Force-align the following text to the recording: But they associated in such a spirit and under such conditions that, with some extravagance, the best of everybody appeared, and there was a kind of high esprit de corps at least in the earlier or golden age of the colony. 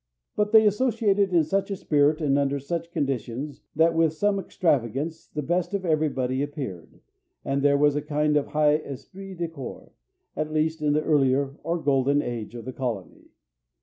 But 0.35 0.51
they 0.51 0.65
associated 0.65 1.31
in 1.31 1.43
such 1.43 1.69
a 1.69 1.75
spirit 1.75 2.21
and 2.21 2.35
under 2.39 2.57
such 2.59 2.91
conditions 2.91 3.61
that, 3.75 3.93
with 3.93 4.13
some 4.13 4.39
extravagance, 4.39 5.27
the 5.27 5.43
best 5.43 5.75
of 5.75 5.85
everybody 5.85 6.41
appeared, 6.41 7.01
and 7.45 7.61
there 7.61 7.77
was 7.77 7.95
a 7.95 8.01
kind 8.01 8.35
of 8.35 8.47
high 8.47 8.77
esprit 8.77 9.35
de 9.35 9.47
corps 9.47 9.91
at 10.35 10.51
least 10.51 10.81
in 10.81 10.93
the 10.93 11.03
earlier 11.03 11.55
or 11.61 11.77
golden 11.79 12.23
age 12.23 12.55
of 12.55 12.65
the 12.65 12.73
colony. 12.73 13.29